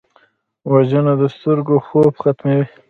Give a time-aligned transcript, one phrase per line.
[0.71, 2.65] وژنه د سترګو خوب ختموي